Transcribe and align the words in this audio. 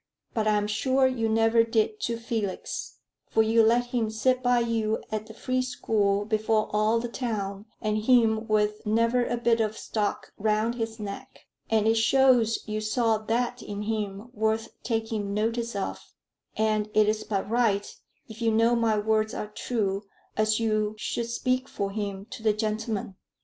But 0.33 0.47
I'm 0.47 0.65
sure 0.65 1.05
you 1.05 1.29
never 1.29 1.63
did 1.63 1.99
to 1.99 2.17
Felix, 2.17 2.95
for 3.29 3.43
you 3.43 3.61
let 3.61 3.85
him 3.93 4.09
sit 4.09 4.41
by 4.41 4.57
you 4.57 5.03
at 5.11 5.27
the 5.27 5.33
Free 5.35 5.61
School 5.61 6.25
before 6.25 6.71
all 6.75 6.97
the 6.99 7.07
town, 7.07 7.67
and 7.83 7.99
him 7.99 8.47
with 8.47 8.83
never 8.83 9.23
a 9.23 9.37
bit 9.37 9.61
of 9.61 9.77
stock 9.77 10.33
round 10.39 10.73
his 10.73 10.99
neck. 10.99 11.45
And 11.69 11.85
it 11.87 11.97
shows 11.97 12.63
you 12.67 12.81
saw 12.81 13.19
that 13.19 13.61
in 13.61 13.83
him 13.83 14.31
worth 14.33 14.69
taking 14.81 15.35
notice 15.35 15.75
of; 15.75 15.99
and 16.57 16.89
it 16.95 17.07
is 17.07 17.23
but 17.23 17.47
right, 17.47 17.95
if 18.27 18.41
you 18.41 18.49
know 18.51 18.75
my 18.75 18.97
words 18.97 19.35
are 19.35 19.49
true, 19.49 20.05
as 20.35 20.59
you 20.59 20.95
should 20.97 21.29
speak 21.29 21.67
for 21.69 21.91
him 21.91 22.25
to 22.31 22.41
the 22.41 22.53
gentlemen." 22.53 23.17